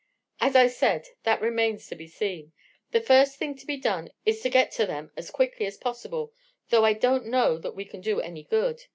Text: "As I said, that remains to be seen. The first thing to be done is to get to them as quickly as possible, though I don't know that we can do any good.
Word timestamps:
"As 0.39 0.55
I 0.55 0.65
said, 0.65 1.09
that 1.25 1.41
remains 1.43 1.85
to 1.85 1.95
be 1.95 2.07
seen. 2.07 2.53
The 2.89 3.01
first 3.01 3.37
thing 3.37 3.55
to 3.57 3.67
be 3.67 3.77
done 3.77 4.09
is 4.25 4.41
to 4.41 4.49
get 4.49 4.71
to 4.71 4.87
them 4.87 5.11
as 5.15 5.29
quickly 5.29 5.67
as 5.67 5.77
possible, 5.77 6.33
though 6.69 6.85
I 6.85 6.93
don't 6.93 7.27
know 7.27 7.59
that 7.59 7.75
we 7.75 7.85
can 7.85 8.01
do 8.01 8.19
any 8.19 8.41
good. 8.41 8.85